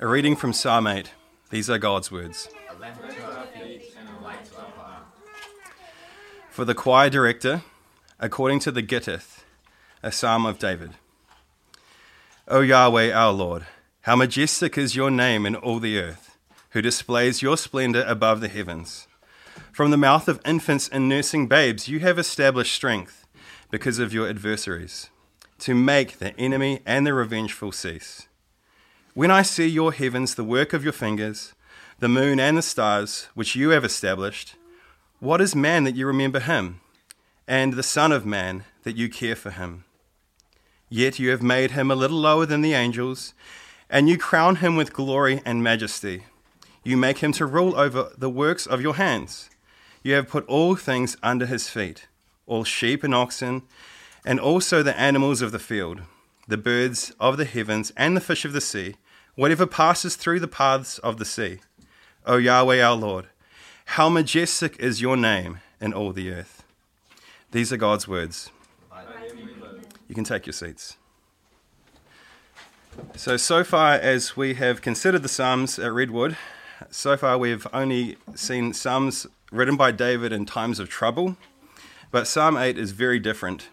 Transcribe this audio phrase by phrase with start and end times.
[0.00, 1.12] A reading from Psalm 8.
[1.50, 2.48] These are God's words.
[6.50, 7.62] For the choir director,
[8.18, 9.44] according to the Gittith,
[10.02, 10.94] a psalm of David.
[12.48, 13.66] O Yahweh our Lord,
[14.00, 16.38] how majestic is your name in all the earth,
[16.70, 19.06] who displays your splendor above the heavens.
[19.70, 23.28] From the mouth of infants and nursing babes, you have established strength
[23.70, 25.10] because of your adversaries,
[25.60, 28.26] to make the enemy and the revengeful cease.
[29.16, 31.54] When I see your heavens, the work of your fingers,
[32.00, 34.56] the moon and the stars, which you have established,
[35.20, 36.80] what is man that you remember him,
[37.46, 39.84] and the Son of Man that you care for him?
[40.88, 43.34] Yet you have made him a little lower than the angels,
[43.88, 46.24] and you crown him with glory and majesty.
[46.82, 49.48] You make him to rule over the works of your hands.
[50.02, 52.08] You have put all things under his feet,
[52.48, 53.62] all sheep and oxen,
[54.26, 56.00] and also the animals of the field,
[56.48, 58.96] the birds of the heavens, and the fish of the sea
[59.34, 61.60] whatever passes through the paths of the sea.
[62.26, 63.26] O Yahweh our Lord,
[63.86, 66.62] how majestic is your name in all the earth.
[67.50, 68.50] These are God's words.
[70.08, 70.96] You can take your seats.
[73.16, 76.36] So, so far as we have considered the Psalms at Redwood,
[76.90, 81.36] so far we've only seen Psalms written by David in times of trouble,
[82.10, 83.68] but Psalm 8 is very different.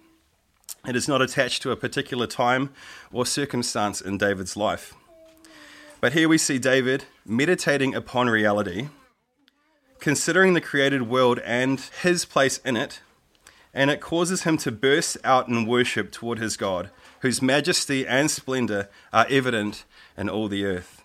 [0.88, 2.72] It is not attached to a particular time
[3.12, 4.96] or circumstance in David's life.
[6.02, 8.90] But here we see David meditating upon reality,
[10.00, 13.02] considering the created world and his place in it,
[13.72, 18.32] and it causes him to burst out in worship toward his God, whose majesty and
[18.32, 19.86] splendor are evident
[20.18, 21.04] in all the earth.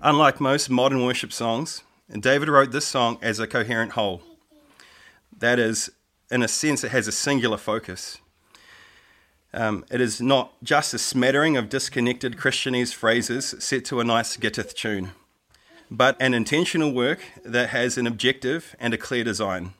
[0.00, 4.22] Unlike most modern worship songs, David wrote this song as a coherent whole.
[5.36, 5.90] That is,
[6.30, 8.18] in a sense, it has a singular focus.
[9.56, 14.36] Um, it is not just a smattering of disconnected Christianese phrases set to a nice
[14.36, 15.12] Gittith tune,
[15.90, 19.72] but an intentional work that has an objective and a clear design.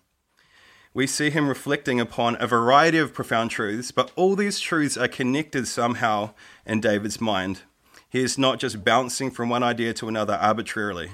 [0.95, 5.09] We see him reflecting upon a variety of profound truths, but all these truths are
[5.09, 6.31] connected somehow
[6.65, 7.61] in David's mind.
[8.09, 11.11] He is not just bouncing from one idea to another arbitrarily.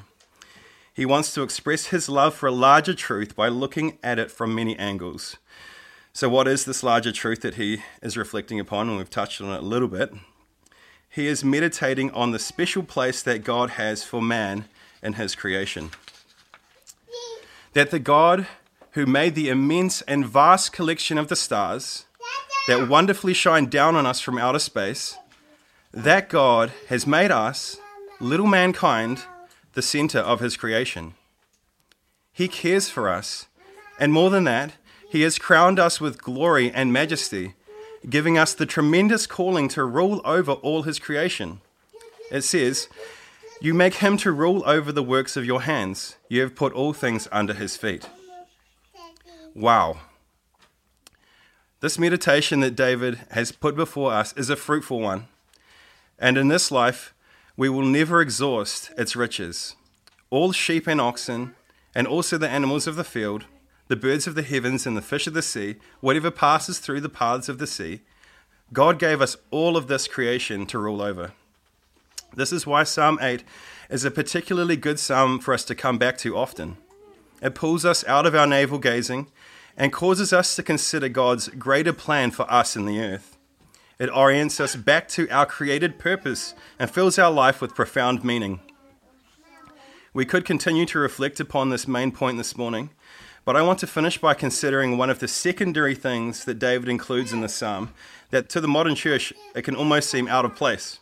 [0.95, 4.55] He wants to express his love for a larger truth by looking at it from
[4.55, 5.37] many angles.
[6.15, 8.89] So, what is this larger truth that he is reflecting upon?
[8.89, 10.13] And we've touched on it a little bit.
[11.09, 14.67] He is meditating on the special place that God has for man
[15.03, 15.91] in his creation.
[17.73, 18.47] That the God
[18.93, 22.05] who made the immense and vast collection of the stars
[22.69, 25.17] that wonderfully shine down on us from outer space,
[25.93, 27.79] that God has made us,
[28.21, 29.25] little mankind,
[29.73, 31.15] the center of his creation.
[32.33, 33.47] He cares for us,
[33.99, 34.73] and more than that,
[35.13, 37.53] he has crowned us with glory and majesty,
[38.09, 41.61] giving us the tremendous calling to rule over all his creation.
[42.31, 42.89] It says,
[43.61, 46.17] You make him to rule over the works of your hands.
[46.31, 48.09] You have put all things under his feet.
[49.55, 49.99] Wow.
[51.81, 55.29] This meditation that David has put before us is a fruitful one.
[56.19, 57.13] And in this life,
[57.55, 59.77] we will never exhaust its riches.
[60.31, 61.55] All sheep and oxen,
[61.95, 63.45] and also the animals of the field,
[63.93, 67.11] the birds of the heavens and the fish of the sea, whatever passes through the
[67.11, 68.01] paths of the sea.
[68.73, 71.33] God gave us all of this creation to rule over.
[72.35, 73.45] This is why Psalm 8
[73.91, 76.79] is a particularly good psalm for us to come back to often.
[77.43, 79.27] It pulls us out of our navel gazing
[79.77, 83.37] and causes us to consider God's greater plan for us in the earth.
[83.99, 88.61] It orients us back to our created purpose and fills our life with profound meaning.
[90.15, 92.89] We could continue to reflect upon this main point this morning,
[93.45, 97.33] but I want to finish by considering one of the secondary things that David includes
[97.33, 97.93] in the psalm
[98.31, 101.01] that to the modern church it can almost seem out of place.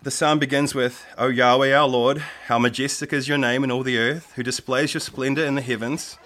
[0.00, 3.82] The psalm begins with, O Yahweh our Lord, how majestic is your name in all
[3.82, 6.16] the earth, who displays your splendor in the heavens.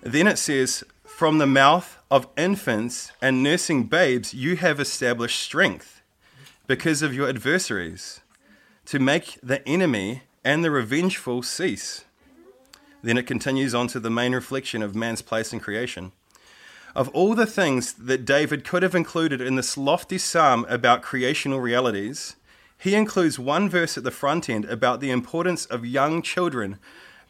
[0.00, 6.02] Then it says, From the mouth of infants and nursing babes, you have established strength
[6.66, 8.20] because of your adversaries,
[8.86, 12.04] to make the enemy and the revengeful cease.
[13.02, 16.12] Then it continues on to the main reflection of man's place in creation.
[16.94, 21.60] Of all the things that David could have included in this lofty psalm about creational
[21.60, 22.36] realities,
[22.78, 26.78] he includes one verse at the front end about the importance of young children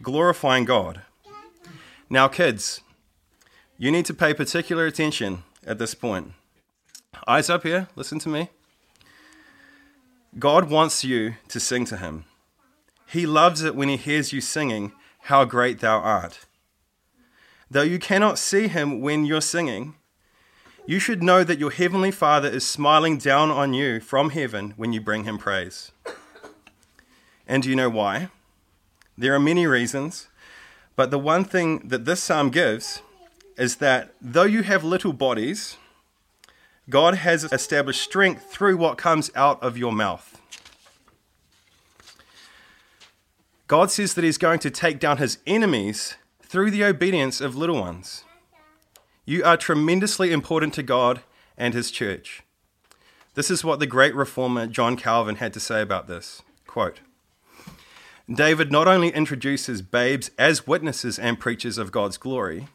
[0.03, 1.03] glorifying God.
[2.09, 2.81] Now, kids,
[3.77, 6.33] you need to pay particular attention at this point.
[7.27, 8.51] Eyes up here, listen to me.
[10.39, 12.25] God wants you to sing to him.
[13.07, 14.93] He loves it when he hears you singing
[15.23, 16.47] how great thou art.
[17.71, 19.95] Though you cannot see him when you're singing,
[20.87, 24.95] You should know that your heavenly Father is smiling down on you from heaven when
[24.95, 25.93] you bring him praise.
[27.47, 28.31] And do you know why?
[29.19, 30.29] There are many reasons,
[30.97, 33.03] but the one thing that this psalm gives
[33.59, 35.77] is that though you have little bodies,
[36.89, 40.38] God has established strength through what comes out of your mouth.
[43.69, 47.79] God says that He's going to take down His enemies through the obedience of little
[47.79, 48.25] ones.
[49.27, 51.21] You are tremendously important to God
[51.59, 52.43] and His church.
[53.35, 56.43] This is what the great reformer John Calvin had to say about this.
[56.67, 57.01] Quote
[58.29, 62.69] David not only introduces babes as witnesses and preachers of God's glory,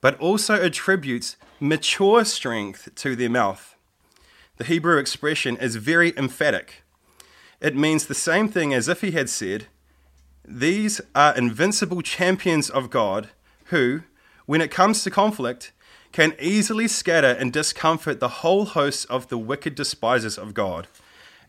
[0.00, 3.74] but also attributes mature strength to their mouth.
[4.58, 6.84] The Hebrew expression is very emphatic.
[7.60, 9.66] It means the same thing as if he had said,
[10.52, 13.28] These are invincible champions of God
[13.66, 14.02] who,
[14.46, 15.70] when it comes to conflict,
[16.10, 20.88] can easily scatter and discomfort the whole host of the wicked despisers of God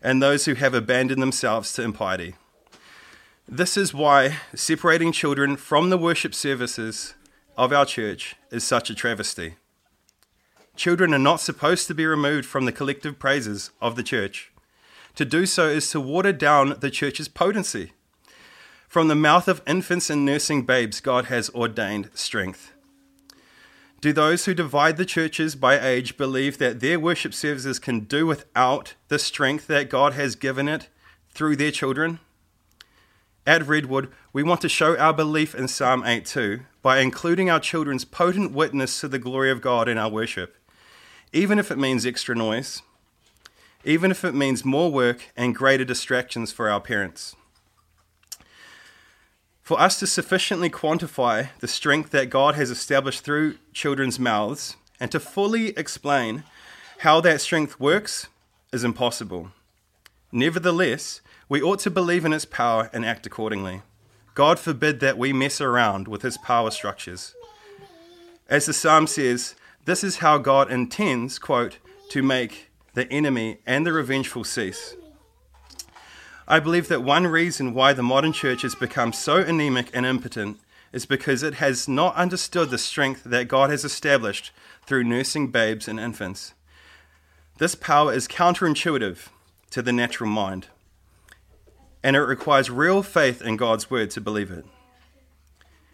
[0.00, 2.36] and those who have abandoned themselves to impiety.
[3.48, 7.14] This is why separating children from the worship services
[7.56, 9.56] of our church is such a travesty.
[10.76, 14.52] Children are not supposed to be removed from the collective praises of the church.
[15.16, 17.94] To do so is to water down the church's potency.
[18.92, 22.72] From the mouth of infants and nursing babes, God has ordained strength.
[24.02, 28.26] Do those who divide the churches by age believe that their worship services can do
[28.26, 30.90] without the strength that God has given it
[31.30, 32.18] through their children?
[33.46, 38.04] At Redwood, we want to show our belief in Psalm 8:2 by including our children's
[38.04, 40.54] potent witness to the glory of God in our worship,
[41.32, 42.82] even if it means extra noise,
[43.86, 47.34] even if it means more work and greater distractions for our parents.
[49.62, 55.10] For us to sufficiently quantify the strength that God has established through children's mouths and
[55.12, 56.42] to fully explain
[56.98, 58.26] how that strength works
[58.72, 59.52] is impossible.
[60.32, 63.82] Nevertheless, we ought to believe in its power and act accordingly.
[64.34, 67.34] God forbid that we mess around with his power structures.
[68.48, 69.54] As the psalm says,
[69.84, 71.78] this is how God intends, quote,
[72.10, 74.96] to make the enemy and the revengeful cease.
[76.48, 80.58] I believe that one reason why the modern church has become so anemic and impotent
[80.92, 84.52] is because it has not understood the strength that God has established
[84.84, 86.54] through nursing babes and infants.
[87.58, 89.28] This power is counterintuitive
[89.70, 90.66] to the natural mind,
[92.02, 94.66] and it requires real faith in God's word to believe it.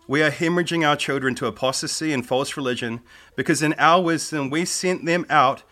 [0.09, 3.01] We are hemorrhaging our children to apostasy and false religion
[3.37, 5.63] because, in our wisdom, we sent them out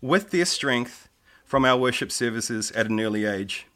[0.00, 1.10] with their strength
[1.44, 3.66] from our worship services at an early age.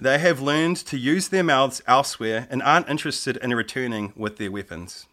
[0.00, 4.52] They have learned to use their mouths elsewhere and aren't interested in returning with their
[4.52, 5.06] weapons.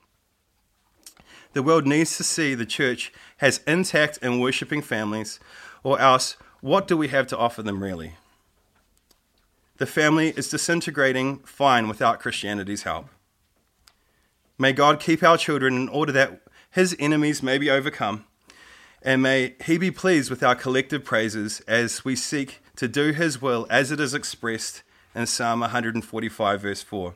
[1.54, 5.40] The world needs to see the church has intact and worshipping families,
[5.84, 8.14] or else, what do we have to offer them really?
[9.78, 13.08] The family is disintegrating fine without Christianity's help.
[14.60, 18.26] May God keep our children in order that his enemies may be overcome,
[19.02, 23.42] and may he be pleased with our collective praises as we seek to do his
[23.42, 24.84] will as it is expressed
[25.14, 27.16] in Psalm 145, verse 4.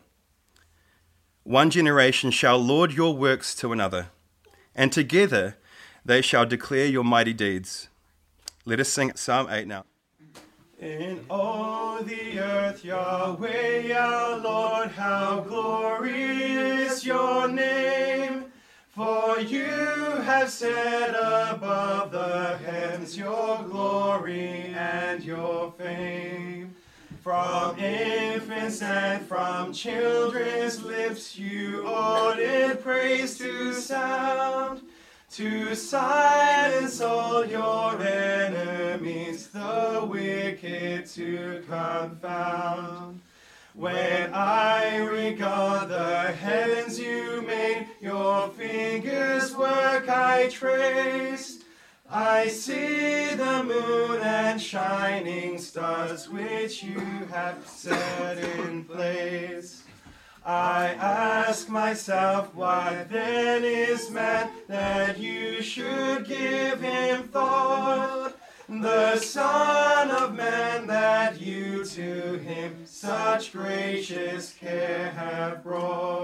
[1.43, 4.07] One generation shall lord your works to another,
[4.75, 5.57] and together
[6.05, 7.89] they shall declare your mighty deeds.
[8.65, 9.85] Let us sing Psalm 8 now.
[10.79, 18.48] In all the earth, Yahweh, our Lord, how glorious your name!
[18.99, 26.75] For you have set above the heavens your glory and your fame.
[27.23, 34.81] From infants and from children's lips you ordered praise to sound,
[35.31, 43.21] to silence all your enemies, the wicked to confound.
[43.73, 51.59] When I regard the heavens you made, your fingers' work I trace.
[52.09, 56.99] I see the moon and shining stars which you
[57.31, 59.83] have set in place.
[60.45, 68.35] I ask myself, why then is man that you should give him thought?
[68.69, 76.18] the Son of Man, that you to him such gracious care have brought.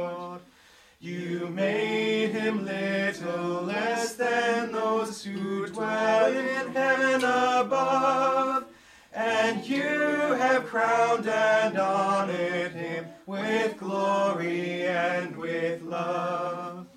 [1.56, 8.66] Made him little less than those who dwell in heaven above,
[9.14, 16.88] and you have crowned and honored him with glory and with love.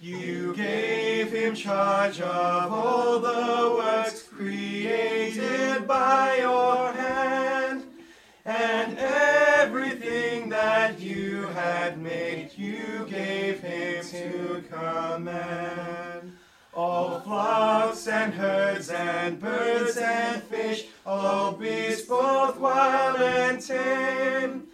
[0.00, 6.65] You gave him charge of all the works created by your
[14.68, 16.36] command.
[16.74, 24.64] All flocks and herds and birds and fish, all beasts both wild and tame.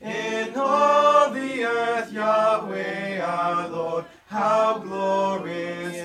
[0.00, 6.01] In all the earth, Yahweh our Lord, how glorious